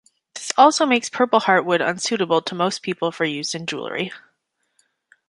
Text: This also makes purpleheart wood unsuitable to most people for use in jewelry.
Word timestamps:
This 0.33 0.51
also 0.57 0.87
makes 0.87 1.11
purpleheart 1.11 1.63
wood 1.63 1.79
unsuitable 1.79 2.41
to 2.45 2.55
most 2.55 2.81
people 2.81 3.11
for 3.11 3.23
use 3.23 3.53
in 3.53 3.67
jewelry. 3.67 4.11